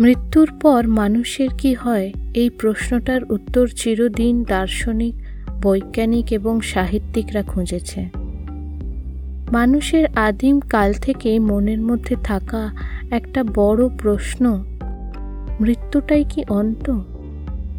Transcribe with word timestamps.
মৃত্যুর 0.00 0.58
পর 0.60 0.88
মানুষের 0.88 1.48
কি 1.58 1.74
হয়? 1.74 2.12
এই 2.34 2.50
প্রশ্নটার 2.50 3.32
উত্তর 3.32 3.68
চিরদিন 3.68 4.44
দার্শনিক, 4.44 5.14
বৈজ্ঞানিক 5.62 6.32
এবং 6.32 6.60
সাহিত্যিকরা 6.60 7.42
খুঁজেছে। 7.42 8.08
মানুষের 9.52 10.06
আদিম 10.14 10.60
কাল 10.60 10.92
থেকে 10.92 11.38
মনের 11.38 11.80
মধ্যে 11.80 12.16
থাকা 12.24 12.70
একটা 13.10 13.44
বড় 13.44 13.88
প্রশ্ন, 13.98 14.64
মৃত্যুটাই 15.60 16.24
কি 16.24 16.44
অন্ত? 16.48 16.98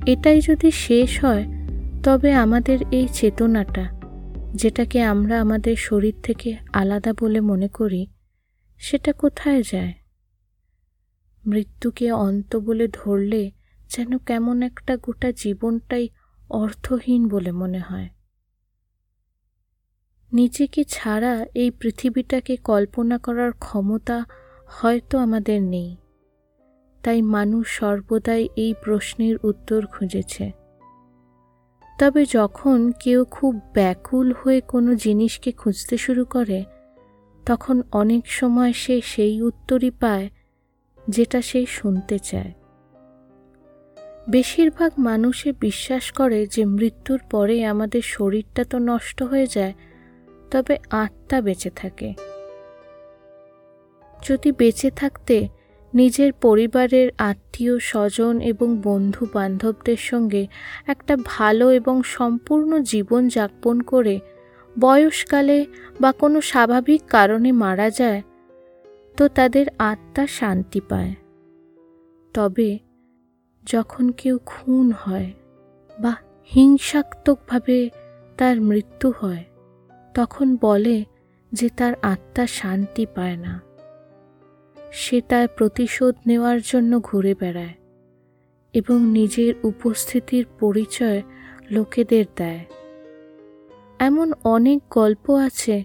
এটাই 0.05 0.41
যদি 0.41 0.71
শেষ 0.71 1.23
হয়, 1.23 1.45
তবে 2.03 2.33
আমাদের 2.33 2.79
এই 2.91 3.07
চেতনাটা, 3.13 3.85
যেটাকে 4.53 5.01
আমরা 5.03 5.41
আমাদের 5.41 5.75
শরীর 5.75 6.13
থেকে 6.23 6.57
আলাদা 6.73 7.13
বলে 7.19 7.41
মনে 7.41 7.67
করি, 7.67 8.07
সেটা 8.77 9.13
কোথায় 9.13 9.63
যায়? 9.71 9.93
মৃত্যুকে 11.47 12.11
অন্ত 12.11 12.55
বলে 12.55 12.87
ধরলে 12.87 13.51
যেন 13.89 14.17
কেমন 14.17 14.61
একটা 14.61 14.97
গোটা 14.97 15.31
জীবনটাই 15.31 16.09
অর্থহীন 16.49 17.27
বলে 17.27 17.51
মনে 17.51 17.79
হয়। 17.79 18.09
নিজেকে 20.33 20.83
ছাড়া 20.83 21.45
এই 21.55 21.71
পৃথিবীটাকে 21.71 22.57
কল্পনা 22.57 23.17
করার 23.17 23.51
ক্ষমতা 23.51 24.25
হয়তো 24.67 25.17
আমাদের 25.17 25.61
নেই। 25.61 25.97
তাই 27.03 27.21
মানুষ 27.21 27.67
সর্বদাই 27.67 28.49
এই 28.55 28.73
প্রশ্নের 28.83 29.35
উত্তর 29.43 29.85
খুঁজেছে। 29.85 30.51
তবে 31.99 32.25
যখন 32.33 32.91
কেউ 32.99 33.25
খুব 33.25 33.59
ব্যাকুল 33.73 34.33
হয়ে 34.33 34.61
কোনো 34.61 34.95
জিনিসকে 34.95 35.51
খুঁজতে 35.51 35.97
শুরু 35.97 36.25
করে, 36.25 36.63
তখন 37.45 37.81
অনেক 37.91 38.27
সময় 38.27 38.73
সে 38.73 39.01
সেই 39.01 39.41
উত্তরই 39.41 39.91
পায় 39.91 40.29
যেটা 41.11 41.41
সে 41.41 41.65
শুনতে 41.65 42.17
চায়। 42.19 42.51
বেশিরভাগ 44.29 44.91
মানুষে 44.99 45.49
বিশ্বাস 45.59 46.11
করে 46.11 46.39
যে 46.45 46.63
মৃত্যুর 46.65 47.19
পরে 47.31 47.55
আমাদের 47.65 48.03
শরীরটা 48.05 48.63
তো 48.63 48.77
নষ্ট 48.79 49.23
হয়ে 49.23 49.47
যায়, 49.47 49.73
তবে 50.51 50.77
আত্মা 50.89 51.37
বেঁচে 51.41 51.71
থাকে। 51.75 52.09
যদি 54.23 54.49
বেঁচে 54.51 54.89
থাকতে 54.91 55.47
নিজের 55.93 56.31
পরিবারের 56.33 57.07
আত্মীয় 57.17 57.79
স্বজন 57.79 58.39
এবং 58.41 58.69
বন্ধু 58.83 59.23
বান্ধবদের 59.33 59.99
সঙ্গে 60.01 60.43
একটা 60.87 61.13
ভালো 61.25 61.65
এবং 61.71 61.95
সম্পূর্ণ 62.03 62.71
জীবন 62.83 63.21
যাপন 63.27 63.75
করে 63.81 64.19
বয়সকালে 64.79 65.57
বা 66.01 66.11
কোনো 66.11 66.37
স্বাভাবিক 66.41 67.01
কারণে 67.09 67.49
মারা 67.51 67.89
যায় 67.89 68.21
তো 69.17 69.27
তাদের 69.27 69.65
আত্মা 69.77 70.27
শান্তি 70.27 70.81
পায়। 70.89 71.15
তবে 72.33 72.79
যখন 73.65 74.09
কেউ 74.11 74.39
খুন 74.45 74.91
হয় 74.91 75.33
বা 75.99 76.13
হিংসাত্মকভাবে 76.51 77.89
তার 78.37 78.61
মৃত্যু 78.61 79.13
হয়, 79.19 79.43
তখন 80.15 80.57
বলে 80.61 81.05
যে 81.51 81.69
তার 81.69 81.93
আত্মা 82.01 82.47
শান্তি 82.47 83.05
পায় 83.15 83.37
না। 83.37 83.61
সে 84.91 85.21
তার 85.21 85.47
প্রতিশোধ 85.47 86.15
নেওয়ার 86.27 86.59
জন্য 86.61 86.99
ঘুরে 86.99 87.33
বেড়ায় 87.39 87.75
এবং 88.73 88.97
নিজের 89.07 89.53
উপস্থিতির 89.63 90.45
পরিচয় 90.59 91.21
লোকেদের 91.71 92.25
দেয়। 92.35 92.65
এমন 93.99 94.33
অনেক 94.43 94.79
গল্প 94.89 95.25
আছে 95.35 95.83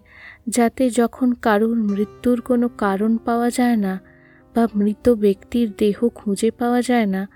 যাতে 0.49 0.91
যখন 0.91 1.33
কারুর 1.33 1.77
মৃত্যুর 1.77 2.41
কোনো 2.41 2.69
কারণ 2.69 3.17
পাওয়া 3.17 3.51
যায় 3.51 3.77
না 3.77 4.01
বা 4.55 4.69
মৃত 4.77 5.09
ব্যক্তির 5.09 5.73
দেহ 5.79 6.09
খুঁজে 6.09 6.51
পাওয়া 6.51 6.83
যায় 6.83 7.07
না, 7.07 7.29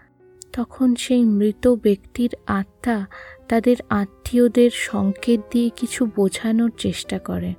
তখন 0.53 0.94
সেই 0.94 1.25
মৃত 1.25 1.69
ব্যক্তির 1.69 2.37
আত্মা 2.47 3.06
তাদের 3.48 3.76
আত্মীয়দের 3.88 4.71
সংকেত 4.75 5.41
দিয়ে 5.50 5.71
কিছু 5.76 6.06
বোঝানোর 6.16 6.72
চেষ্টা 6.78 7.19
করে। 7.19 7.54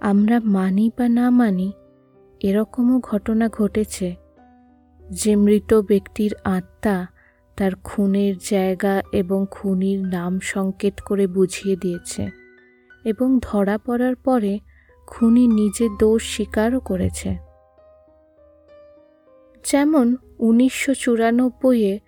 আমরা 0.00 0.40
মানি 0.40 0.90
বা 0.98 1.08
না 1.08 1.30
মানি, 1.30 1.72
এরকমও 2.40 3.00
ঘটনা 3.00 3.48
ঘটেছে। 3.48 4.16
যে 5.10 5.36
মৃত 5.36 5.74
ব্যক্তির 5.74 6.34
আত্মা 6.44 7.06
তার 7.56 7.72
খুনের 7.84 8.34
জায়গা 8.50 9.02
এবং 9.12 9.46
খুনির 9.50 10.00
নাম 10.00 10.40
সংকেত 10.40 11.00
করে 11.04 11.26
বুঝিয়ে 11.26 11.76
দিয়েছে। 11.76 12.41
এবং 13.04 13.38
ধরা 13.42 13.78
পড়ার 13.78 14.16
পরে 14.16 14.58
খুনি 15.06 15.46
নিজে 15.46 15.88
দোষ 15.98 16.34
স্বীকারও 16.34 16.80
করেছে। 16.80 17.36
যেমন 19.64 20.16
উনিশশো 20.38 20.94
চুরানব্বইয়ে 20.94 22.00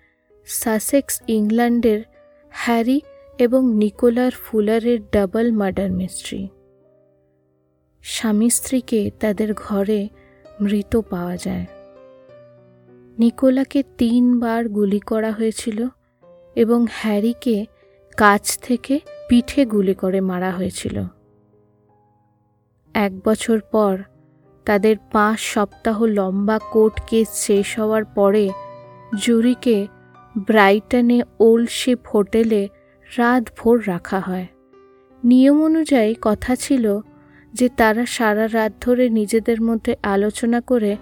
সাসেক্স 0.45 1.21
ইংল্যান্ডের 1.27 2.03
হ্যারি 2.49 3.01
এবং 3.37 3.75
নিকোলার 3.75 4.31
ফুলারের 4.31 4.99
ডাবল 5.11 5.51
মার্ডার 5.51 5.91
মিস্ট্রি। 5.91 6.47
স্বামী 8.03 8.49
স্ত্রীকে 8.49 9.11
তাদের 9.19 9.53
ঘরে 9.53 10.09
মৃত 10.61 10.99
পাওয়া 11.09 11.37
যায়। 11.37 11.65
নিকোলাকে 13.19 13.83
তিনবার 13.97 14.69
গুলি 14.69 14.99
করা 14.99 15.31
হয়েছিল 15.31 15.87
এবং 16.55 16.85
হ্যারিকে 16.91 17.65
কাছ 18.17 18.59
থেকে 18.59 18.99
পিঠে 19.29 19.65
গুলি 19.65 19.93
করে 19.93 20.21
মারা 20.21 20.51
হয়েছিল। 20.51 21.03
এক 22.93 23.11
বছর 23.27 23.59
পর 23.71 24.03
তাদের 24.65 24.95
পাঁচ 25.11 25.39
সপ্তাহ 25.39 26.03
লম্বা 26.03 26.59
কোর্ট 26.71 27.01
কেস 27.07 27.27
শেষ 27.33 27.79
হওয়ার 27.79 28.05
পরে 28.05 28.49
জুরিকে 29.21 29.87
ব্রাইটনে 30.47 31.23
ওল্ড 31.39 31.69
শিপ 31.69 32.07
হোটেলে 32.07 32.69
রাত 33.17 33.43
ভোর 33.57 33.87
রাখা 33.87 34.19
হয়। 34.19 34.47
নিয়ম 35.23 35.63
অনুযায়ী 35.63 36.15
কথা 36.21 36.55
ছিল 36.55 36.99
যে 37.53 37.69
তারা 37.69 38.05
সারা 38.05 38.49
রাত 38.53 38.71
ধরে 38.81 39.09
নিজেদের 39.09 39.61
মধ্যে 39.61 39.95
আলোচনা 40.03 40.61
করে 40.61 40.97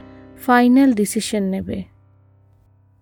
ফাইনাল 0.45 0.93
ডিসিশন 0.93 1.43
নেবে। 1.43 1.83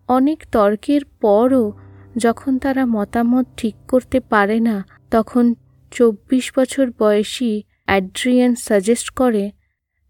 অনেক 0.08 0.46
তর্কের 0.52 1.02
পরও 1.22 1.72
যখন 2.18 2.58
তারা 2.58 2.86
মতামত 2.86 3.46
ঠিক 3.58 3.76
করতে 3.88 4.20
পারে 4.20 4.60
না 4.60 4.86
তখন 5.12 5.54
চব্বিশ 5.92 6.52
বছর 6.58 6.92
বয়সী 7.00 7.64
অ্যাড্রিয়ান 7.86 8.56
সাজেস্ট 8.56 9.10
করে 9.10 9.52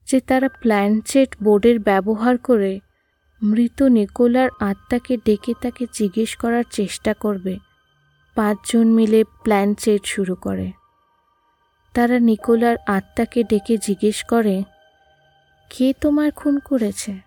যে 0.07 0.19
তারা 0.19 0.49
প্ল্যানচেট 0.49 1.35
বোর্ডের 1.43 1.79
ব্যবহার 1.79 2.37
করে 2.37 2.79
মৃত 3.43 3.81
নিকোলার 3.81 4.49
আত্মাকে 4.59 5.17
ডেকে 5.17 5.53
তাকে 5.61 5.85
জিজ্ঞেস 5.93 6.35
করার 6.35 6.63
চেষ্টা 6.71 7.13
করবে। 7.13 7.57
পাঁচজন 8.35 8.87
মিলে 8.87 9.23
প্ল্যানচেট 9.23 10.05
শুরু 10.05 10.35
করে। 10.35 10.71
তারা 11.93 12.19
নিকোলার 12.19 12.77
আত্মাকে 12.87 13.43
ডেকে 13.43 13.77
জিজ্ঞেস 13.77 14.23
করে, 14.23 14.63
কে 15.69 15.93
তোমার 16.01 16.31
খুন 16.31 16.59
করেছে? 16.59 17.19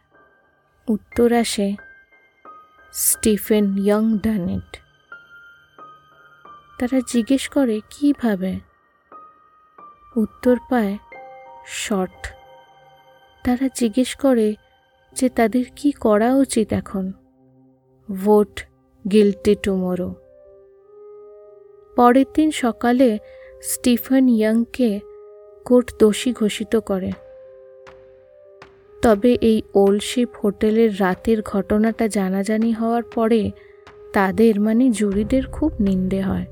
উত্তর 0.88 1.32
আসে 1.32 1.74
স্টিফেন 2.92 3.78
ইয়ং 3.78 4.18
ডানেট 4.18 4.83
তারা 6.78 7.00
জিজ্ঞেস 7.12 7.48
করে, 7.48 7.80
কীভাবে? 7.90 8.58
উত্তর 10.16 10.56
পায়, 10.70 10.98
শর্ট। 11.66 12.34
তারা 13.44 13.68
জিজ্ঞেস 13.74 14.16
করে 14.16 14.54
যে, 15.16 15.28
তাদের 15.28 15.64
কি 15.76 15.92
করা 15.92 16.34
উচিত 16.34 16.72
এখন? 16.72 17.12
Vote 18.24 18.62
guilty 19.10 19.54
tomorrow. 19.54 20.14
পরের 21.96 22.24
দিন 22.34 22.50
সকালে 22.50 23.18
স্টিফেন 23.62 24.28
ইয়াংকে 24.28 25.00
কোর্ট 25.64 25.92
দোষী 25.98 26.32
ঘোষিত 26.32 26.76
করে। 26.76 27.12
তবে 29.02 29.38
এই 29.40 29.62
ওলশিপ 29.74 30.28
হোটেলের 30.44 31.00
রাতের 31.00 31.42
ঘটনাটা 31.42 32.08
জানাজানি 32.08 32.72
হওয়ার 32.72 33.02
পরে 33.02 33.50
তাদের 34.12 34.60
মানে 34.60 34.90
জুরিদের, 34.90 35.46
খুব 35.46 35.72
নিন্দে 35.80 36.22
হয়। 36.22 36.46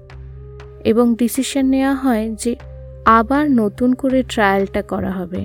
এবং 0.84 1.14
ডিসিশন 1.14 1.64
নেওয়া 1.66 1.94
হয় 1.94 2.34
যে 2.34 2.56
আবার 3.04 3.50
নতুন 3.50 3.94
করে 3.94 4.22
ট্রায়ালটা 4.22 4.82
করা 4.82 5.12
হবে। 5.12 5.42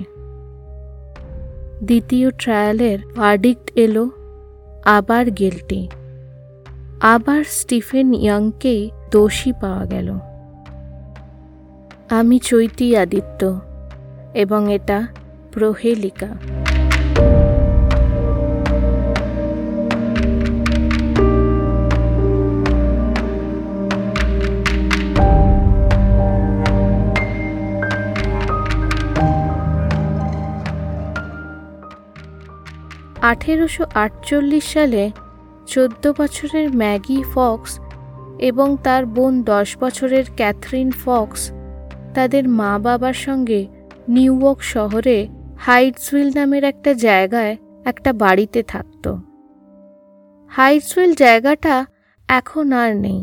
দ্বিতীয় 1.84 2.30
ট্রায়ালের 2.30 2.98
ভার্ডিক্ট 3.16 3.66
এলো, 3.76 4.10
আবার 4.84 5.30
গিলটি 5.30 5.88
আবার 7.00 7.44
স্টিফেন 7.44 8.14
ইয়াংকেই 8.14 8.90
দোষী 9.10 9.52
পাওয়া 9.52 9.84
গেল। 9.86 10.08
আমি 12.10 12.38
চৈতি 12.38 12.96
আদিত্য 12.96 13.60
এবং 14.34 14.72
এটা 14.72 14.98
প্রহেলিকা। 15.52 16.30
আঠেরোশো 33.30 33.84
আটচল্লিশ 33.94 34.64
সালে 34.72 35.04
চোদ্দ 35.66 36.04
বছরের 36.18 36.66
ম্যাগি 36.76 37.22
ফক্স 37.34 37.72
এবং 38.38 38.76
তার 38.82 39.06
বোন 39.06 39.42
দশ 39.42 39.68
বছরের 39.78 40.26
ক্যাথরিন 40.36 40.90
ফক্স 41.04 41.42
তাদের 42.14 42.48
মা 42.48 42.72
বাবার 42.78 43.16
সঙ্গে 43.26 43.60
নিউ 44.08 44.32
ইয়র্ক 44.40 44.60
শহরে 44.64 45.18
হাইটসউইল 45.58 46.28
নামের 46.34 46.64
একটা 46.64 46.90
জায়গায় 46.94 47.56
একটা 47.84 48.10
বাড়িতে 48.12 48.62
থাকত। 48.62 49.04
হাইটসউইল 50.50 51.12
জায়গাটা 51.14 51.76
এখন 52.28 52.66
আর 52.72 52.90
নেই, 52.96 53.22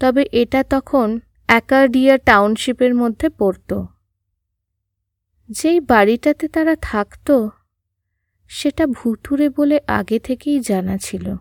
তবে 0.00 0.22
এটা 0.32 0.60
তখন 0.70 1.08
অ্যাকার্ডিয়া 1.48 2.14
টাউনশিপের 2.18 2.92
মধ্যে 2.94 3.28
পড়ত। 3.38 3.70
যেই 5.48 5.78
বাড়িটাতে 5.80 6.48
তারা 6.48 6.74
থাকত 6.82 7.28
সেটা 8.48 8.86
ভুতুরে 8.86 9.48
বলে 9.48 9.80
আগে 9.86 10.18
থেকেই 10.18 10.60
জানা 10.60 10.96
ছিল। 10.96 11.36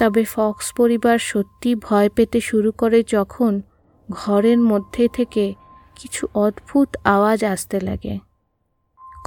তবে 0.00 0.24
ফক্স 0.24 0.72
পরিবার 0.72 1.18
সত্যি 1.18 1.74
ভয় 1.74 2.08
পেতে 2.08 2.40
শুরু 2.40 2.72
করে 2.72 3.04
যখন 3.06 3.60
ঘরের 4.10 4.58
মধ্যে 4.58 5.08
থেকে 5.12 5.54
কিছু 5.96 6.28
অদ্ভুত 6.34 6.96
আওয়াজ 7.04 7.44
আসতে 7.44 7.80
লাগে। 7.80 8.18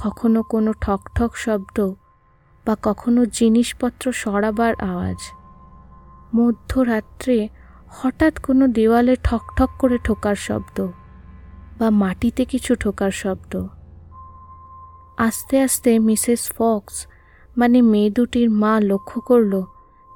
কখনো 0.04 0.42
কোনো 0.42 0.72
ঠক 0.72 1.00
ঠক 1.14 1.36
শব্দ 1.36 1.94
বা 2.66 2.76
কখনো 2.82 3.26
জিনিসপত্র 3.26 4.12
সরাবার 4.12 4.74
আওয়াজ। 4.80 5.16
মধ্যরাত্রে 6.34 7.48
হঠাৎ 7.90 8.38
কোনো 8.38 8.68
দেওয়ালে 8.68 9.16
ঠক 9.24 9.42
ঠক 9.56 9.70
করে 9.78 9.98
ঠোকার 9.98 10.34
শব্দ 10.34 10.88
বা 11.78 11.90
মাটিতে 11.90 12.44
কিছু 12.44 12.74
ঠোকার 12.74 13.10
শব্দ। 13.10 13.68
আস্তে 15.18 15.60
আস্তে 15.60 15.98
মিসেস 15.98 16.52
ফক্স 16.52 17.06
মানে 17.56 17.82
মেয়ে 17.82 18.10
দুটির 18.10 18.50
মা 18.50 18.80
লক্ষ্য 18.80 19.20
করল 19.20 19.62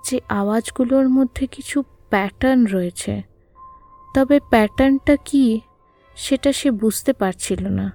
যে 0.08 0.20
আওয়াজগুলোর 0.28 1.08
মধ্যে 1.08 1.46
কিছু 1.46 1.82
প্যাটার্ন 2.10 2.66
রয়েছে। 2.66 3.22
তবে 4.14 4.40
প্যাটার্নটা 4.50 5.16
কি, 5.24 5.60
সেটা 6.16 6.52
সে 6.52 6.70
বুঝতে 6.70 7.12
পারছিল 7.12 7.68
না। 7.68 7.92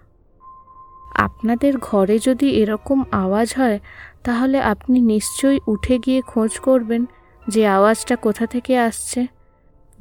আপনাদের 1.15 1.77
ঘরে 1.77 2.19
যদি 2.19 2.49
এরকম 2.49 3.03
আওয়াজ 3.11 3.53
হয়, 3.57 3.79
তাহলে 4.23 4.61
আপনি 4.61 5.01
নিশ্চয়ই 5.01 5.59
উঠে 5.67 5.99
গিয়ে 5.99 6.21
খোঁজ 6.21 6.59
করবেন 6.59 7.05
যে 7.47 7.67
আওয়াজটা 7.67 8.15
কোথা 8.15 8.45
থেকে 8.45 8.79
আসছে। 8.79 9.27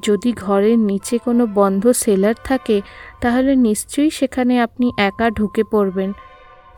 যদি 0.05 0.33
ঘরের 0.33 0.79
নিচে 0.79 1.19
কোনো 1.19 1.47
বন্ধ 1.47 1.89
সেলার 1.89 2.35
থাকে, 2.45 2.81
তাহলে 3.21 3.57
নিশ্চয়ই 3.57 4.11
সেখানে 4.11 4.61
আপনি 4.61 4.93
একা 4.99 5.31
ঢুকে 5.31 5.65
পড়বেন। 5.65 6.13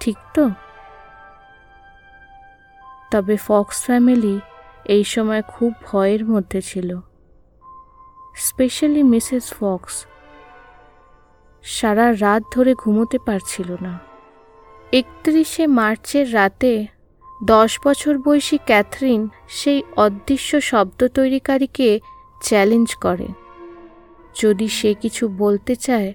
ঠিক 0.00 0.16
তো? 0.34 0.50
তবে 3.10 3.36
ফক্স 3.36 3.84
ফ্যামিলি 3.84 4.40
এই 4.84 5.04
সময় 5.04 5.42
খুব 5.42 5.72
ভয়ের 5.84 6.24
মধ্যে 6.24 6.62
ছিল। 6.62 6.98
Specially 8.36 9.02
Mrs 9.02 9.54
Fox. 9.60 10.06
সারা 11.62 12.12
রাত 12.12 12.42
ধরে 12.54 12.74
ঘুমোতে 12.74 13.18
পারছিল 13.26 13.76
না। 13.80 13.98
একত্রিশে 14.92 15.66
মার্চের 15.66 16.34
রাতে 16.34 16.86
দশ 17.44 17.78
বছর 17.84 18.18
বয়সী 18.18 18.58
ক্যাথরিন 18.58 19.28
সেই 19.48 19.82
অদৃশ্য 19.96 20.60
শব্দ 20.60 21.08
তৈরিকারীকে 21.08 22.00
চ্যালেঞ্জ 22.42 22.94
করে। 22.94 23.28
যদি 24.42 24.68
সে 24.68 24.94
কিছু 24.94 25.28
বলতে 25.28 25.76
চায়, 25.76 26.14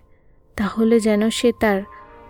তাহলে 0.55 0.99
যেন 0.99 1.29
সে 1.29 1.51
তার 1.59 1.81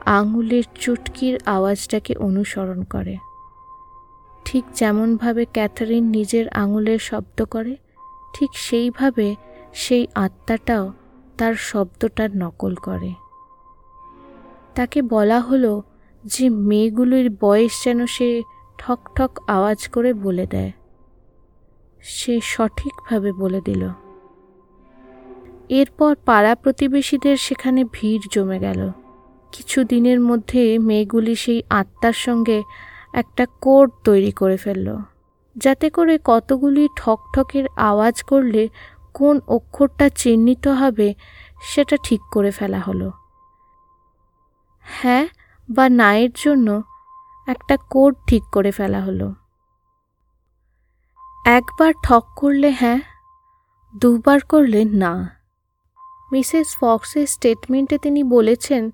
আঙুলের 0.05 0.63
চুটকির 0.75 1.39
আওয়াজটাকে 1.45 2.15
অনুসরণ 2.17 2.83
করে। 2.83 3.17
ঠিক 4.45 4.65
যেমনভাবে 4.75 5.45
ক্যাথারিন 5.45 6.03
নিজের 6.03 6.49
আঙুলের 6.49 6.99
শব্দ 6.99 7.43
করে, 7.43 7.75
ঠিক 8.33 8.49
সেইভাবে 8.53 9.35
সেই 9.73 10.07
আত্মাটাও 10.15 10.93
তার 11.37 11.53
শব্দটার 11.53 12.37
নকল 12.37 12.75
করে। 12.75 13.13
তাকে 14.75 15.01
বলা 15.01 15.39
হলো 15.39 15.81
যে 16.25 16.49
মেয়েগুলির 16.49 17.29
বয়স 17.29 17.83
যেন 17.83 18.05
সে 18.05 18.43
ঠক 18.77 18.99
ঠক 19.15 19.39
আওয়াজ 19.47 19.87
করে 19.87 20.13
বলে 20.13 20.47
দেয়। 20.47 20.71
সে 22.01 22.39
সঠিকভাবে 22.41 23.31
বলে 23.31 23.61
দিল। 23.61 23.89
এরপর 25.69 26.15
পাড়া 26.25 26.55
প্রতিবেশীদের 26.55 27.37
সেখানে 27.37 27.85
ভিড় 27.93 28.23
জমে 28.31 28.59
গেল। 28.59 29.02
কিছু 29.53 29.83
দিনের 29.83 30.19
মধ্যে 30.19 30.79
মেয়েগুলি 30.79 31.35
সেই 31.35 31.63
আত্মার 31.69 32.13
সঙ্গে 32.13 32.63
একটা 33.13 33.47
কোড 33.61 33.91
তৈরি 34.03 34.31
করে 34.31 34.57
ফেলল। 34.57 34.97
যাতে 35.57 35.89
করে 35.89 36.19
কতগুলি 36.23 36.87
ঠকঠকের 36.95 37.65
আওয়াজ 37.75 38.23
করলে 38.23 38.69
কোন 39.13 39.39
অক্ষরটা 39.47 40.09
চিহ্নিত 40.09 40.67
হবে 40.67 41.13
সেটা 41.63 41.97
ঠিক 42.03 42.21
করে 42.31 42.51
ফেলা 42.51 42.79
হলো। 42.79 43.11
হ্যাঁ 44.79 45.27
বা 45.69 45.89
নায়ের 45.89 46.29
জন্য 46.35 46.83
একটা 47.47 47.77
কোড 47.89 48.15
ঠিক 48.27 48.43
করে 48.51 48.71
ফেলা 48.71 49.01
হলো। 49.01 49.33
একবার 51.45 51.93
ঠক 52.03 52.23
করলে 52.35 52.69
হ্যাঁ 52.69 52.99
দুবার 54.01 54.39
করলে 54.39 54.85
না। 54.85 55.43
মিসেস 56.31 56.77
ফক্সের 56.79 57.27
স্টেটমেন্টে 57.27 57.97
তিনি 57.97 58.23
বলেছেন 58.23 58.91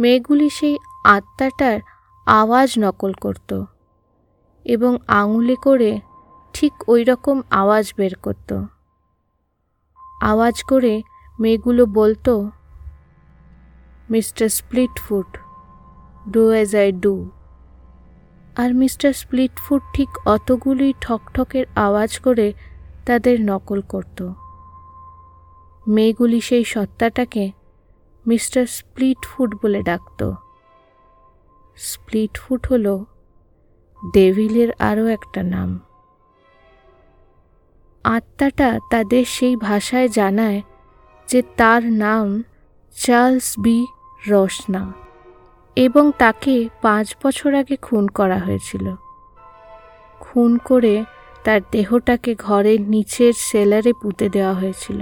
মেয়েগুলি 0.00 0.50
সেই 0.50 0.78
আত্মাটার 1.04 1.80
আওয়াজ 2.26 2.78
নকল 2.78 3.12
করত 3.12 3.64
এবং 4.64 4.98
আঙুলে 5.08 5.56
করে 5.56 6.00
ঠিক 6.54 6.72
ওই 6.88 7.04
রকম 7.04 7.42
আওয়াজ 7.50 7.94
বের 7.96 8.14
করত। 8.22 8.50
আওয়াজ 10.22 10.62
করে 10.62 11.02
মেয়েগুলো 11.40 11.86
বলতো, 11.86 12.50
Mister 14.10 14.48
Splitfoot, 14.48 15.38
do 16.32 16.48
as 16.48 16.76
I 16.76 16.92
do. 16.92 17.30
R 18.56 18.74
mister 18.74 19.12
Splitfoot 19.12 19.82
ঠিক 19.94 20.08
অতগুলি 20.24 20.92
ঠকঠকের 21.00 21.64
আওয়াজ 21.76 22.18
করে 22.18 22.52
তাদের 23.06 23.40
নকল 23.40 23.80
করত। 23.88 24.18
মেয়েগুলি 25.86 26.40
সেই 26.40 26.64
সত্তাটাকে 26.64 27.52
মিস্টার 28.30 28.64
স্প্লিটফুট 28.66 29.50
বলে 29.62 29.80
ডাকত। 29.82 30.20
স্প্লিটফুট 31.76 32.62
হল 32.72 32.86
ডেভিলের 34.14 34.70
আরও 34.78 35.04
একটা 35.06 35.40
নাম। 35.42 35.70
আত্মাটা 38.04 38.68
তাদের 38.90 39.24
সেই 39.24 39.54
ভাষায় 39.56 40.08
জানায় 40.08 40.60
যে 41.28 41.40
তার 41.56 41.82
নাম 42.04 42.26
চার্লস 42.96 43.48
বি 43.58 43.78
রসনা 44.28 44.82
এবং 45.76 46.04
তাকে 46.18 46.54
পাঁচ 46.82 47.06
বছর 47.24 47.50
আগে 47.54 47.76
খুন 47.76 48.04
করা 48.08 48.38
হয়েছিল। 48.38 48.86
খুন 50.20 50.50
করে 50.64 50.94
তার 51.44 51.60
দেহটাকে 51.72 52.32
ঘরের 52.34 52.80
নিচের 52.80 53.32
সেলারে 53.48 53.92
পুঁতে 54.02 54.26
দেওয়া 54.28 54.54
হয়েছিল। 54.54 55.00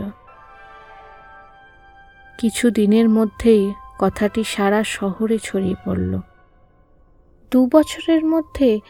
কিছু 2.39 2.71
দিনের 2.71 3.09
মধ্যেই 3.09 3.73
কথাটি 3.99 4.45
সারা 4.45 4.85
শহরে 4.85 5.39
ছড়িয়ে 5.43 5.75
পড়ল। 5.85 6.21
দু 7.51 7.69
বছরের 7.73 8.25
মধ্যে 8.25 8.81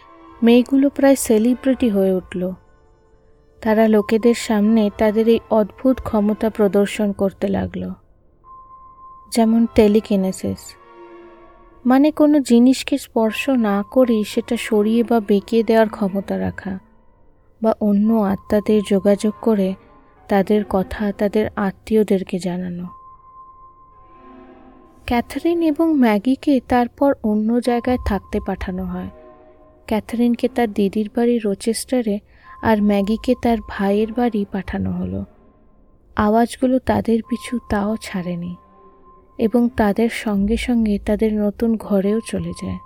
মেয়েগুলো 0.43 0.91
প্রায় 0.91 1.17
সেলিব্রিটি 1.17 1.89
হয়ে 1.89 2.13
উঠল। 2.13 2.53
তারা 3.61 3.89
লোকেদের 3.89 4.35
সামনে 4.35 4.91
তাদের 4.99 5.29
এই 5.29 5.41
অদ্ভুত 5.51 6.01
ক্ষমতা 6.01 6.51
প্রদর্শন 6.51 7.13
করতে 7.13 7.49
লাগল। 7.49 7.91
যেমন 9.33 9.67
টেলিকেনেসিস। 9.75 10.77
মানে 11.87 12.11
কোনো 12.11 12.41
জিনিসকে 12.41 12.99
স্পর্শ 12.99 13.49
না 13.49 13.85
করেই 13.91 14.25
সেটা 14.25 14.57
সরিয়ে 14.57 15.05
বা 15.05 15.21
বেঁকিয়ে 15.21 15.63
দেওয়ার 15.63 15.89
ক্ষমতা 15.89 16.39
রাখা 16.39 16.79
বা 17.63 17.75
অন্য 17.81 18.15
আত্মাদের 18.15 18.83
যোগাযোগ 18.91 19.35
করে 19.41 19.75
তাদের 20.29 20.65
কথা, 20.69 21.13
তাদের 21.13 21.51
আত্মীয়দেরকে 21.57 22.39
জানানো। 22.39 22.98
ক্যাথারিন 25.09 25.63
এবং 25.63 25.99
ম্যাগিকে 25.99 26.61
তারপর 26.69 27.15
অন্য 27.23 27.61
জায়গায় 27.61 27.99
থাকতে 28.07 28.41
পাঠানো 28.47 28.85
হয়। 28.85 29.09
ক্যাথারিনকে 29.87 30.49
তার 30.49 30.73
দিদির 30.73 31.11
বাড়ি 31.17 31.39
রোচেস্টারে 31.39 32.19
আর 32.63 32.83
ম্যাগিকে 32.83 33.35
তার 33.43 33.59
ভাইয়ের 33.69 34.13
বাড়ি 34.13 34.47
পাঠানো 34.53 34.91
হলো। 34.93 35.25
আওয়াজগুলো 36.17 36.79
তাদের 36.79 37.23
পিছু 37.29 37.59
তাও 37.71 37.97
ছাড়েনি 38.03 38.57
এবং 39.39 39.69
তাদের 39.77 40.09
সঙ্গে 40.09 40.57
সঙ্গে 40.57 40.99
তাদের 40.99 41.35
নতুন 41.35 41.77
ঘরেও 41.77 42.21
চলে 42.21 42.53
যায়। 42.63 42.79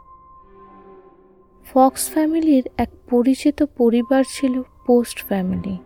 ফক্স 1.74 2.10
ফ্যামিলির 2.10 2.68
এক 2.76 2.88
পরিচিত 3.10 3.62
পরিবার 3.62 4.24
ছিল 4.28 4.62
পোস্ট 4.86 5.24
ফ্যামিলি। 5.26 5.78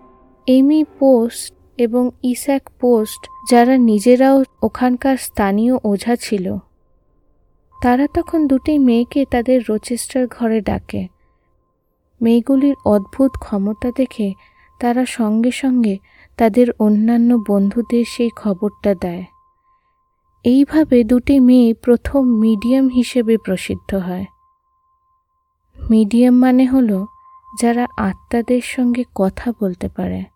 এমি 0.46 0.84
পোস্ট 0.98 1.55
এবং 1.78 2.10
ইস্যাক 2.22 2.70
পোস্ট, 2.80 3.26
যারা 3.50 3.78
নিজেরাও 3.78 4.44
ওখানকার 4.62 5.16
স্থানীয় 5.16 5.78
ওঝা 5.84 6.16
ছিল। 6.16 6.56
তারা 7.82 8.06
তখন 8.14 8.46
দুটি 8.46 8.78
মেয়েকে 8.78 9.24
তাদের 9.30 9.62
রোচেস্টার 9.68 10.26
ঘরে 10.26 10.60
ডাকে। 10.60 11.08
মেয়েগুলির 12.22 12.74
অদ্ভুত 12.84 13.30
ক্ষমতা 13.40 13.90
দেখে 13.96 14.32
তারা 14.80 15.06
সঙ্গে 15.06 15.50
সঙ্গে 15.50 15.98
তাদের 16.36 16.66
অন্যান্য 16.78 17.42
বন্ধুদের 17.48 18.04
সেই 18.08 18.30
খবরটা 18.30 18.94
দেয়। 18.94 19.24
এইভাবে 20.44 21.04
দুটি 21.04 21.40
মেয়ে 21.40 21.74
প্রথম 21.74 22.26
মিডিয়াম 22.26 22.88
হিসেবে 22.88 23.36
প্রসিদ্ধ 23.36 23.94
হয়। 23.94 24.24
মিডিয়াম 25.90 26.38
মানে 26.38 26.66
হলো 26.66 27.06
যারা 27.60 27.86
আত্মাদের 27.96 28.60
সঙ্গে 28.60 29.04
কথা 29.14 29.52
বলতে 29.60 29.88
পারে। 29.88 30.35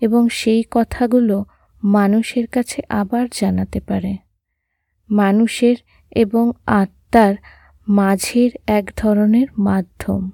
এবং 0.00 0.28
সেই 0.28 0.64
কথাগুলো 0.70 1.44
মানুষের 1.84 2.46
কাছে 2.46 2.82
আবার 2.88 3.26
জানাতে 3.32 3.80
পারে। 3.80 4.16
মানুষের 5.10 5.76
এবং 6.10 6.52
আত্মার 6.66 7.34
মাঝের 7.88 8.50
এক 8.66 8.90
ধরনের 8.96 9.46
মাধ্যম। 9.58 10.30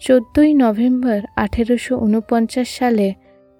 চোদ্দই 0.00 0.54
নভেম্বর 0.54 1.20
আঠেরোশো 1.36 1.98
উনপঞ্চাশ 1.98 2.68
সালে 2.68 3.14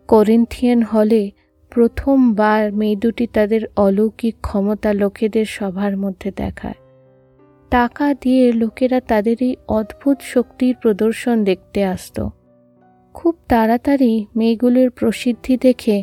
করিন্থিয়ান 0.08 0.82
হলে 0.82 1.30
প্রথমবার 1.70 2.72
মেয়ে 2.72 2.96
দুটি 2.96 3.26
তাদের 3.26 3.60
অলৌকিক 3.76 4.34
ক্ষমতা 4.40 4.92
লোকেদের 4.92 5.44
সভার 5.44 5.96
মধ্যে 5.96 6.30
দেখায়। 6.36 6.85
টাকা 7.70 8.14
দিয়ে 8.14 8.52
লোকেরা 8.52 9.00
তাদের 9.00 9.36
এই 9.40 9.56
অদ্ভুত 9.68 10.18
শক্তির 10.20 10.74
প্রদর্শন 10.82 11.44
দেখতে 11.44 11.84
আসত। 11.84 12.28
খুব 13.14 13.34
তাড়াতাড়ি 13.48 14.26
মেয়েগুলোর 14.36 14.90
প্রসিদ্ধি 14.90 15.56
দেখে 15.56 16.02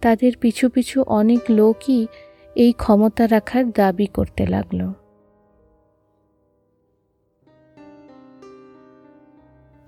তাদের 0.00 0.32
পিছু 0.40 0.68
পিছু 0.68 1.02
অনেক 1.02 1.40
লোকই 1.50 2.06
এই 2.54 2.72
ক্ষমতা 2.72 3.28
রাখার 3.28 3.70
দাবি 3.70 4.06
করতে 4.06 4.46
লাগল। 4.46 4.80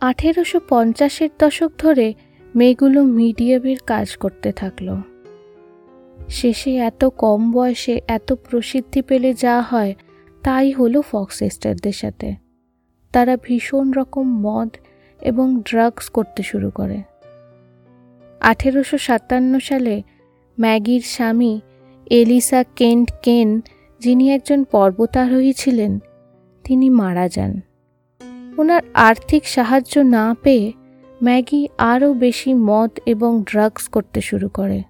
আঠেরোশো 0.01 0.61
পঞ্চাশের 0.69 1.29
দশক 1.39 1.71
ধরে 1.79 2.15
মেয়েগুলো 2.55 3.03
মিডিয়ামের 3.03 3.77
কাজ 3.87 4.17
করতে 4.17 4.53
থাকল। 4.53 4.97
শেষে 6.29 6.77
এত 6.77 7.05
কম 7.05 7.53
বয়সে 7.53 8.01
এত 8.09 8.33
প্রসিদ্ধি 8.33 9.03
পেলে 9.03 9.35
যা 9.35 9.61
হয় 9.71 9.95
তাই 10.43 10.71
হলো 10.71 11.03
ফক্স 11.03 11.39
সিস্টারদের 11.39 11.93
সাথে। 11.93 12.35
তারা 13.13 13.37
ভীষণ 13.43 13.93
রকম 13.93 14.41
মদ 14.47 14.69
এবং 15.21 15.61
ড্রাগস 15.63 16.11
করতে 16.11 16.43
শুরু 16.43 16.71
করে। 16.71 17.03
আঠেরোশো 18.41 18.99
সাতান্ন 18.99 19.59
সালে 19.59 20.03
ম্যাগির 20.61 21.01
স্বামী 21.01 21.61
এলিসা 22.11 22.65
কেন্ট 22.77 23.13
কেন, 23.23 23.61
যিনি 24.01 24.31
একজন 24.31 24.65
পর্বতারোহী 24.65 25.53
ছিলেন, 25.53 25.99
তিনি 26.65 26.91
মারা 26.91 27.29
যান। 27.29 27.61
ওনার 28.57 28.83
আর্থিক 28.95 29.47
সাহায্য 29.47 29.99
না 29.99 30.37
পেয়ে 30.43 30.73
ম্যাগি 31.23 31.69
আরও 31.79 32.13
বেশি 32.13 32.55
মদ 32.55 32.91
এবং 33.07 33.43
ড্রাগস 33.45 33.89
করতে 33.89 34.21
শুরু 34.21 34.49
করে। 34.49 34.83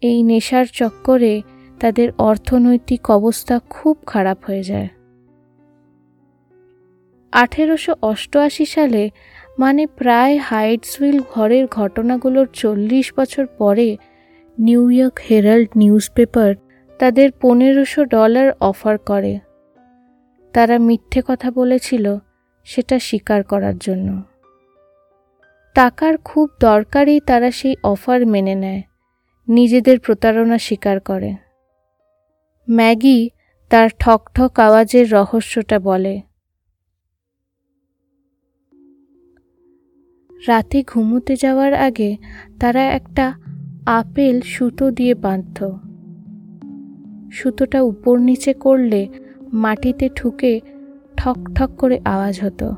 এই 0.00 0.22
নেশার 0.22 0.66
চক্করে 0.72 1.42
তাদের 1.80 2.08
অর্থনৈতিক 2.18 3.10
অবস্থা 3.10 3.60
খুব 3.70 3.96
খারাপ 4.06 4.38
হয়ে 4.44 4.62
যায়। 4.62 4.88
আঠেরোশো 7.32 7.94
অষ্টআশি 8.02 8.66
সালে 8.66 9.10
মানে 9.58 9.86
প্রায় 9.86 10.36
হাইটসউইল 10.36 11.18
ঘরের 11.34 11.66
ঘটনাগুলোর 11.66 12.48
চল্লিশ 12.52 13.12
বছর 13.16 13.46
পরে, 13.58 13.96
New 14.58 14.90
York 14.90 15.18
Herald 15.30 15.68
news 15.76 16.10
paper 16.14 16.54
তাদের 16.98 17.32
পনেরোশো 17.40 18.04
ডলার 18.04 18.52
অফার 18.60 18.98
করে। 18.98 19.38
তারা 20.52 20.78
মিথ্যে 20.78 21.22
কথা 21.28 21.50
বলেছিল 21.50 22.16
সেটা 22.64 22.98
স্বীকার 22.98 23.42
করার 23.42 23.78
জন্য। 23.78 24.22
টাকার 25.74 26.14
খুব 26.18 26.46
দরকারই 26.60 27.20
তারা 27.20 27.50
সেই 27.50 27.76
অফার 27.82 28.26
মেনে 28.26 28.54
নেয়, 28.54 28.82
নিজেদের 29.48 30.00
প্রতারণা 30.00 30.58
স্বীকার 30.58 31.00
করে। 31.00 31.30
ম্যাগি 32.68 33.30
তার 33.70 33.88
ঠকঠক 33.98 34.60
আওয়াজের 34.60 35.12
রহস্যটা 35.12 35.78
বলে। 35.78 36.14
রাতে 40.46 40.78
ঘুমোতে 40.86 41.36
যাওয়ার 41.36 41.74
আগে 41.74 42.16
তারা 42.60 42.82
একটা 42.90 43.34
আপেল 43.86 44.40
সুতো 44.40 44.90
দিয়ে 44.90 45.14
বাঁধত। 45.14 45.58
সুতোটা 47.32 47.82
উপর 47.82 48.18
নিচে 48.18 48.52
করলে 48.54 49.08
মাটিতে 49.52 50.06
ঠুকে 50.16 50.60
ঠক 51.16 51.38
ঠক 51.54 51.70
করে 51.78 51.96
আওয়াজ 52.04 52.40
হতো। 52.44 52.68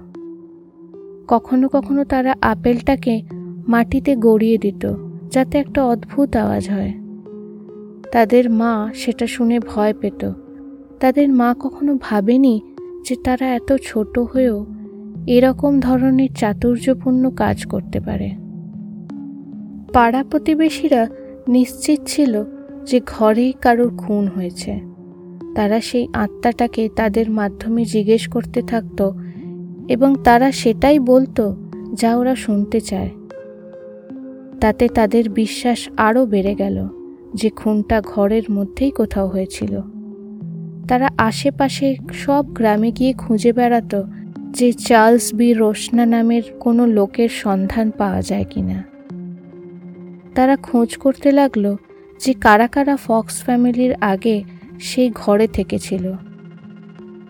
কখনো 1.28 1.66
কখনো 1.68 2.04
তারা 2.04 2.32
আপেলটাকে 2.42 3.14
মাটিতে 3.68 4.12
গড়িয়ে 4.16 4.58
দিত, 4.58 4.84
যাতে 5.30 5.54
একটা 5.58 5.80
অদ্ভুত 5.84 6.30
আওয়াজ 6.36 6.64
হয়। 6.70 7.01
তাদের 8.12 8.50
মা 8.50 8.90
সেটা 8.94 9.26
শুনে 9.26 9.60
ভয় 9.60 9.94
পেত। 10.00 10.32
তাদের 11.00 11.28
মা 11.28 11.54
কখনো 11.60 11.98
ভাবেনি 12.00 12.60
যে 13.08 13.16
তারা 13.24 13.54
এত 13.54 13.76
ছোট 13.84 14.18
হয়েও 14.18 14.66
এরকম 15.26 15.80
ধরনের 15.80 16.34
চাতুর্যপূর্ণ 16.34 17.30
কাজ 17.30 17.66
করতে 17.66 18.00
পারে। 18.00 18.30
পাড়া 19.92 20.24
প্রতিবেশীরা 20.30 21.08
নিশ্চিত 21.48 22.00
ছিল 22.06 22.44
যে 22.86 23.00
ঘরেই 23.06 23.52
কারোর 23.52 23.96
খুন 23.96 24.28
হয়েছে। 24.28 24.80
তারা 25.54 25.80
সেই 25.80 26.08
আত্মাটাকে 26.12 26.88
তাদের 26.96 27.30
মাধ্যমে 27.30 27.84
জিজ্ঞেস 27.84 28.28
করতে 28.28 28.62
থাকত 28.62 29.12
এবং 29.88 30.16
তারা 30.24 30.52
সেটাই 30.52 30.98
বলতো 30.98 31.56
যা 31.92 32.16
ওরা 32.16 32.34
শুনতে 32.34 32.80
চায়। 32.80 33.10
তাতে 34.60 34.88
তাদের 34.88 35.30
বিশ্বাস 35.30 35.88
আরও 35.96 36.26
বেড়ে 36.26 36.54
গেল। 36.54 36.88
যে 37.34 37.50
খুনটা 37.50 38.00
ঘরের 38.00 38.42
মধ্যেই 38.50 38.90
কোথাও 38.90 39.26
হয়েছিল। 39.28 39.80
তারা 40.88 41.10
আশেপাশে 41.18 41.96
সব 42.12 42.46
গ্রামে 42.46 42.92
গিয়ে 42.92 43.12
খুঁজে 43.12 43.52
বেড়াতো 43.52 44.04
যে 44.50 44.72
চার্লস 44.72 45.34
বি 45.34 45.52
রোশনা 45.52 46.06
নামের 46.06 46.42
কোনো 46.60 46.86
লোকের 46.86 47.28
সন্ধান 47.28 47.90
পাওয়া 47.90 48.22
যায় 48.22 48.44
কিনা। 48.50 48.84
তারা 50.34 50.56
খোঁজ 50.56 50.96
করতে 50.96 51.32
লাগল 51.32 51.76
যে 52.20 52.32
কারা 52.32 52.66
কারা 52.66 52.96
ফক্স 52.96 53.42
ফ্যামিলির 53.42 53.94
আগে 53.94 54.44
সেই 54.80 55.10
ঘরে 55.14 55.46
থেকেছিল। 55.46 56.12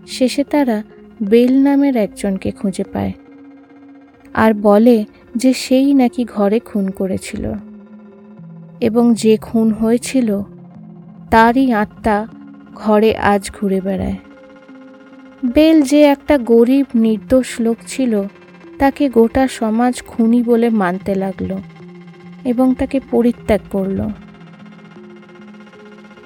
শেষে 0.07 0.45
তারা 0.45 0.83
বেল 1.23 1.63
নামের 1.63 1.97
একজনকে 1.97 2.51
খুঁজে 2.51 2.85
পায় 2.85 3.13
আর 4.35 4.55
বলে 4.55 5.05
যে 5.37 5.53
সেই 5.53 5.95
নাকি 5.95 6.25
ঘরে 6.25 6.59
খুন 6.59 6.91
করেছিল। 6.91 7.53
এবং 8.83 9.15
যে 9.15 9.37
খুন 9.37 9.71
হয়েছিল, 9.71 10.43
তারই 11.31 11.73
আত্মা 11.73 12.17
ঘরে 12.75 13.17
আজ 13.17 13.51
ঘুরে 13.51 13.81
বেড়ায়। 13.81 14.19
বেল 15.55 15.83
যে 15.83 16.03
একটা 16.03 16.39
গরিব, 16.39 16.87
নির্দোষ 16.95 17.61
লোক 17.61 17.77
ছিল, 17.87 18.23
তাকে 18.79 19.09
গোটা 19.09 19.49
সমাজ 19.49 20.03
খুনি 20.03 20.43
বলে 20.43 20.69
মানতে 20.71 21.15
লাগল 21.15 21.51
এবং 22.45 22.75
তাকে 22.75 23.01
পরিত্যাগ 23.11 23.61
করল। 23.71 24.01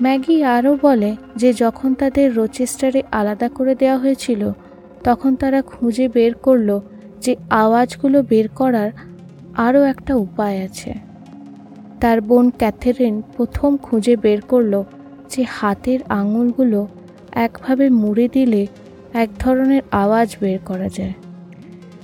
ম্যাগি 0.03 0.45
আরও 0.45 0.79
বলে 0.83 1.17
যে 1.37 1.53
যখন 1.53 1.95
তাদের 1.95 2.35
রোচেস্টারে 2.35 3.03
আলাদা 3.11 3.49
করে 3.49 3.75
দেওয়া 3.75 3.99
হয়েছিল, 3.99 4.43
তখন 5.05 5.37
তারা 5.37 5.61
খুঁজে 5.63 6.09
বের 6.09 6.33
করল 6.35 6.69
যে 7.21 7.37
আওয়াজগুলো 7.51 8.23
বের 8.23 8.49
করার 8.49 8.91
আরও 9.57 9.81
একটা 9.83 10.13
উপায় 10.17 10.59
আছে। 10.65 11.06
তার 12.01 12.21
বোন 12.21 12.51
ক্যাথেরিন 12.51 13.23
প্রথম 13.37 13.77
খুঁজে 13.77 14.17
বের 14.17 14.41
করল 14.41 14.83
যে 15.31 15.45
হাতের 15.51 16.01
আঙুলগুলো 16.09 16.89
একভাবে 17.33 17.91
মুড়ে 17.91 18.29
দিলে 18.33 18.67
এক 19.15 19.29
ধরনের 19.39 19.83
আওয়াজ 19.91 20.37
বের 20.41 20.59
করা 20.65 20.89
যায়। 20.89 21.13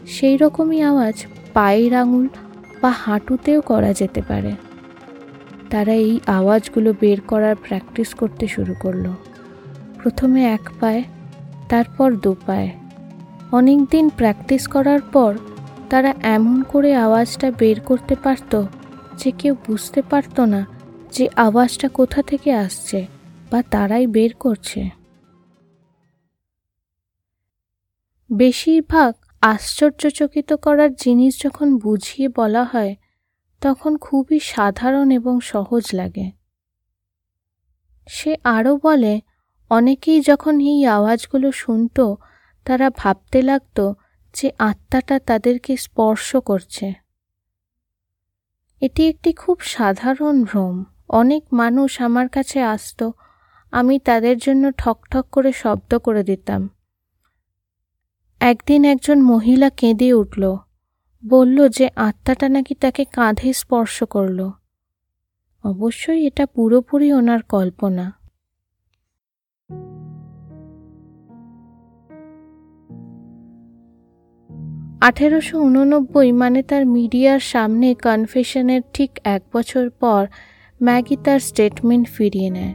সেই 0.06 0.36
রকমই 0.36 0.82
আওয়াজ 0.82 1.26
পায়ের 1.54 1.94
আঙুল 1.94 2.28
বা 2.82 2.90
হাঁটুতেও 2.90 3.60
করা 3.60 3.92
যেতে 3.92 4.22
পারে। 4.22 4.52
তারা 5.70 5.92
এই 5.92 6.20
আওয়াজগুলো 6.26 6.94
বের 7.00 7.20
করার 7.20 7.56
প্র্যাকটিস 7.56 8.14
করতে 8.14 8.46
শুরু 8.46 8.74
করল। 8.80 9.10
প্রথমে 10.02 10.44
এক 10.44 10.70
পায়ে, 10.80 11.02
তারপর 11.68 12.12
দু 12.12 12.36
পায়ে। 12.46 12.70
অনেক 13.52 13.78
দিন 13.90 14.08
প্র্যাকটিস 14.08 14.66
করার 14.66 15.00
পর 15.12 15.38
তারা 15.90 16.14
এমন 16.22 16.62
করে 16.62 16.94
আওয়াজটা 16.96 17.52
বের 17.58 17.80
করতে 17.80 18.14
পারত 18.22 18.66
যে 19.16 19.30
কেউ 19.30 19.54
বুঝতে 19.66 20.02
পারত 20.02 20.40
না 20.40 20.66
যে 21.12 21.28
আওয়াজটা 21.36 21.88
কোথা 21.88 22.22
থেকে 22.22 22.54
আসছে 22.54 23.06
বা 23.50 23.62
তারাই 23.62 24.06
বের 24.06 24.34
করছে। 24.34 24.90
বেশিরভাগ 28.30 29.14
আশ্চর্যচকিত 29.40 30.52
করার 30.52 30.94
জিনিস 30.94 31.42
যখন 31.42 31.78
বুঝিয়ে 31.78 32.28
বলা 32.28 32.64
হয়, 32.64 32.96
তখন 33.60 33.96
খুবই 33.96 34.40
সাধারণ 34.40 35.10
এবং 35.10 35.40
সহজ 35.40 35.90
লাগে। 35.92 36.30
সে 38.08 38.36
আরও 38.44 38.78
বলে, 38.82 39.20
অনেকেই 39.70 40.20
যখন 40.20 40.60
এই 40.60 40.86
আওয়াজগুলো 40.86 41.52
শুনত, 41.52 42.14
তারা 42.64 42.90
ভাবতে 42.90 43.42
লাগত 43.42 43.92
যে 44.34 44.50
আত্মাটা 44.58 45.18
তাদেরকে 45.18 45.76
স্পর্শ 45.76 46.36
করছে। 46.36 47.01
এটি 48.82 49.08
একটি 49.08 49.32
খুব 49.32 49.60
সাধারণ 49.60 50.44
ভ্রম 50.44 50.84
অনেক 51.08 51.42
মানুষ 51.52 52.00
আমার 52.00 52.28
কাছে 52.28 52.62
আসত। 52.62 53.10
আমি 53.70 53.98
তাদের 53.98 54.38
জন্য 54.38 54.72
ঠকঠক 54.72 55.26
করে 55.32 55.52
শব্দ 55.52 55.98
করে 55.98 56.22
দিতাম। 56.22 56.70
একদিন 58.40 58.84
একজন 58.84 59.22
মহিলা 59.22 59.70
কেঁদে 59.70 60.12
উঠল। 60.12 60.56
বলল 61.26 61.68
যে 61.68 61.90
আত্মাটা 61.96 62.48
নাকি 62.48 62.74
তাকে 62.74 63.04
কাঁধে 63.04 63.52
স্পর্শ 63.52 64.02
করল। 64.02 64.50
অবশ্যই 65.64 66.26
এটা 66.26 66.46
পুরোপুরি 66.46 67.12
ওনার 67.12 67.42
কল্পনা। 67.42 68.21
আঠেরোশো 75.02 75.60
উননব্বই 75.60 76.32
মানে 76.32 76.62
তার 76.62 76.86
মিডিয়ার 76.86 77.40
সামনে 77.40 77.94
কনফেশনের 77.94 78.80
ঠিক 78.92 79.10
এক 79.24 79.42
বছর 79.52 79.90
পর 79.90 80.26
ম্যাগি 80.82 81.16
তার 81.24 81.40
স্টেটমেন্ট 81.40 82.08
ফিরিয়ে 82.08 82.50
নেয়। 82.50 82.74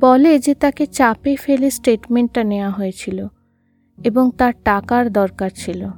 বলে 0.00 0.38
যে 0.38 0.54
তাকে 0.54 0.86
চাপে 0.86 1.36
ফেলে 1.36 1.70
স্টেটমেন্টটা 1.70 2.44
নেওয়া 2.44 2.70
হয়েছিল 2.70 3.26
এবং 4.04 4.30
তার 4.38 4.52
টাকার 4.64 5.12
দরকার 5.12 5.50
ছিল। 5.54 5.88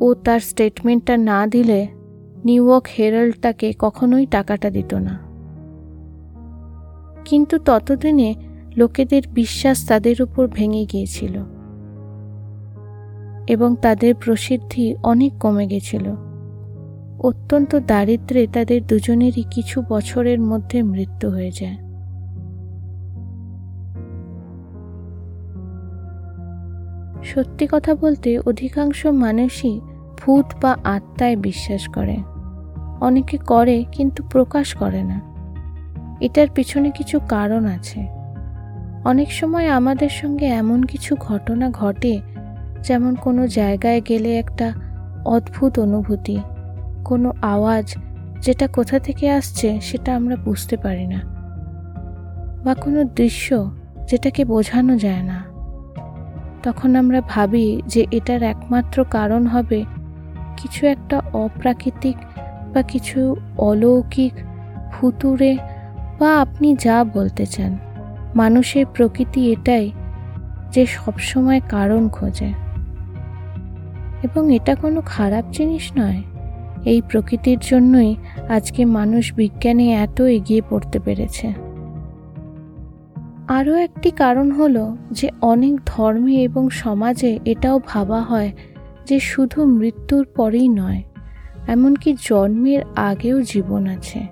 ও 0.00 0.14
তার 0.14 0.40
স্টেটমেন্টটা 0.40 1.16
না 1.16 1.46
দিলে 1.46 1.88
নিউ 2.44 2.66
ইয়র্ক 2.66 2.86
হেরাল্ড 2.98 3.34
তাকে 3.42 3.72
কখনোই 3.78 4.26
টাকাটা 4.26 4.70
দিত 4.70 4.94
না। 4.94 5.18
কিন্তু 7.24 7.58
ততদিনে 7.58 8.34
লোকেদের 8.76 9.22
বিশ্বাস 9.28 9.86
তাদের 9.86 10.22
উপর 10.22 10.46
ভেঙে 10.46 10.86
গিয়েছিল। 10.92 11.57
তাদের 13.56 14.14
প্রসিদ্ধি 14.14 14.96
অনেক 15.02 15.38
কমে 15.38 15.66
গেছিল। 15.66 16.14
অত্যন্ত 17.18 17.78
দারিদ্রে 17.86 18.46
তাদের 18.46 18.86
দুজনেরই 18.86 19.44
কিছু 19.50 19.82
বছরের 19.88 20.40
মধ্যে 20.40 20.82
মৃত্যু 20.82 21.30
হয়ে 21.30 21.50
যায়। 21.50 21.76
সত্যি 27.24 27.68
কথা 27.70 27.94
বলতে 27.94 28.38
অধিকাংশ 28.38 29.06
মানুষই 29.06 29.80
ভূত 30.18 30.44
বা 30.62 30.76
আত্মায় 30.84 31.36
বিশ্বাস 31.36 31.88
করে। 31.88 32.16
অনেকে 33.00 33.36
করে 33.36 33.84
কিন্তু 33.92 34.22
প্রকাশ 34.30 34.74
করে 34.74 35.02
না। 35.02 35.20
এটার 36.20 36.46
পিছনে 36.54 36.90
কিছু 36.90 37.20
কারণ 37.28 37.66
আছে। 37.66 38.06
অনেক 39.04 39.32
সময় 39.32 39.68
আমাদের 39.68 40.08
সঙ্গে 40.08 40.46
এমন 40.46 40.82
কিছু 40.82 41.16
ঘটনা 41.16 41.70
ঘটে 41.70 42.20
যেমন 42.82 43.14
কোনো 43.14 43.46
জায়গায় 43.48 44.00
গেলে 44.08 44.38
একটা 44.38 44.72
অদ্ভুত 45.24 45.78
অনুভূতি, 45.78 46.38
কোনো 47.04 47.32
আওয়াজ 47.42 47.86
যেটা 48.40 48.66
কোথা 48.68 48.98
থেকে 48.98 49.30
আসছে 49.30 49.80
সেটা 49.80 50.16
আমরা 50.16 50.36
বুঝতে 50.36 50.76
পারি 50.76 51.06
না, 51.06 51.20
বা 52.64 52.74
কোনো 52.74 53.04
দৃশ্য 53.04 53.70
যেটাকে 54.08 54.44
বোঝানো 54.44 54.96
যায় 54.96 55.22
না। 55.22 55.38
তখন 56.62 56.96
আমরা 56.96 57.20
ভাবি 57.28 57.82
যে 57.86 58.06
এটার 58.10 58.42
একমাত্র 58.42 59.04
কারণ 59.10 59.46
হবে 59.46 59.84
কিছু 60.56 60.86
একটা 60.86 61.16
অপ্রাকৃতিক 61.32 62.16
বা 62.74 62.82
কিছু 62.82 63.36
অলৌকিক 63.58 64.34
ফুতুরে 64.92 65.52
বা 66.18 66.40
আপনি 66.40 66.68
যা 66.76 67.04
বলতে 67.04 67.46
চান। 67.46 67.78
মানুষের 68.34 68.84
প্রকৃতি 68.94 69.52
এটাই 69.52 69.86
যে 70.70 70.86
সবসময় 70.86 71.60
কারণ 71.68 72.08
খোঁজে। 72.08 72.67
এবং 74.22 74.54
এটা 74.54 74.74
কোনো 74.74 75.02
খারাপ 75.06 75.44
জিনিস 75.52 75.92
নয়। 75.96 76.22
এই 76.84 77.02
প্রকৃতির 77.08 77.58
জন্যই 77.60 78.16
আজকে 78.48 78.84
মানুষ 78.84 79.34
বিজ্ঞানে 79.34 79.92
এত 79.92 80.20
এগিয়ে 80.20 80.62
পড়তে 80.70 80.98
পেরেছে। 80.98 81.52
আরও 83.48 83.74
একটি 83.74 84.10
কারণ 84.10 84.50
হলো 84.50 84.96
যে 85.10 85.30
অনেক 85.40 85.80
ধর্মে 85.86 86.42
এবং 86.42 86.70
সমাজে 86.70 87.38
এটাও 87.44 87.80
ভাবা 87.86 88.20
হয় 88.20 88.52
যে 89.06 89.20
শুধু 89.20 89.64
মৃত্যুর 89.64 90.26
পরেই 90.36 90.68
নয়, 90.68 91.02
এমনকি 91.68 92.16
জন্মের 92.20 92.82
আগেও 92.96 93.42
জীবন 93.42 93.86
আছে। 93.86 94.26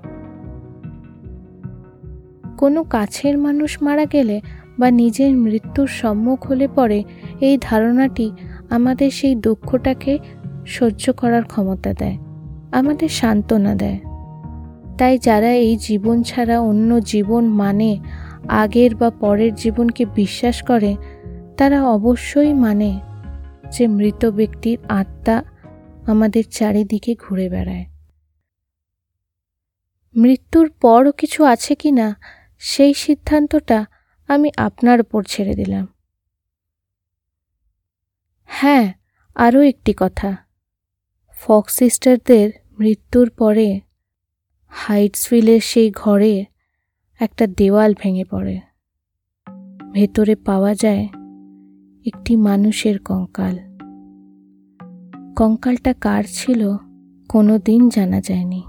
কোনো 2.59 2.85
কাছের 2.85 3.39
মানুষ 3.39 3.83
মারা 3.83 4.05
গেলে 4.05 4.41
বা 4.79 4.91
নিজের 4.91 5.37
মৃত্যুর 5.37 5.87
সম্মুখ 5.87 6.47
হলে 6.47 6.69
পরে 6.69 7.05
এই 7.41 7.59
ধারণাটি 7.61 8.33
আমাদের 8.71 9.11
সেই 9.11 9.35
দুঃখটাকে 9.35 10.19
সহ্য 10.67 11.13
করার 11.13 11.43
ক্ষমতা 11.43 11.95
দেয়, 11.95 12.19
আমাদের 12.73 13.09
সান্ত্বনা 13.09 13.75
দেয়। 13.75 13.99
তাই 14.99 15.19
যারা 15.19 15.53
এই 15.53 15.77
জীবন 15.77 16.23
ছাড়া 16.23 16.61
অন্য 16.61 17.01
জীবন 17.01 17.47
মানে 17.47 17.99
আগের 18.49 18.95
বা 18.95 19.11
পরের 19.11 19.55
জীবনকে 19.55 20.07
বিশ্বাস 20.15 20.63
করে, 20.63 20.97
তারা 21.57 21.85
অবশ্যই 21.85 22.53
মানে 22.53 23.01
যে 23.73 23.87
মৃত 23.87 24.27
ব্যক্তির 24.27 24.79
আত্মা 24.89 25.43
আমাদের 26.07 26.45
চারিদিকে 26.51 27.15
ঘুরে 27.15 27.49
বেড়ায়। 27.49 27.85
মৃত্যুর 30.17 30.71
পরও 30.81 31.13
কিছু 31.13 31.45
আছে 31.45 31.75
কি 31.75 31.93
না 31.93 32.17
সেই 32.59 32.95
সিদ্ধান্তটা 32.95 33.87
আমি 34.27 34.51
আপনার 34.57 35.01
ওপর 35.01 35.23
ছেড়ে 35.23 35.55
দিলাম। 35.55 35.96
হ্যাঁ 38.47 38.93
আরও 39.35 39.61
একটি 39.63 39.95
কথা। 39.97 40.37
ফক্স 41.33 41.77
সিস্টারদের 41.77 42.51
মৃত্যুর 42.79 43.31
পরে 43.31 43.81
হাইটসভিলের 44.69 45.61
সেই 45.61 45.91
ঘরে 45.91 46.45
একটা 47.21 47.47
দেওয়াল 47.47 47.95
ভেঙে 48.03 48.25
পড়ে। 48.25 48.61
ভেতরে 49.93 50.35
পাওয়া 50.35 50.75
যায় 50.75 51.09
একটি 52.07 52.37
মানুষের 52.37 52.99
কঙ্কাল। 52.99 53.57
কঙ্কালটা 55.37 55.93
কার 55.93 56.25
ছিল 56.27 56.77
কোনো 57.29 57.59
দিন 57.59 57.89
জানা 57.89 58.21
যায়নি। 58.21 58.63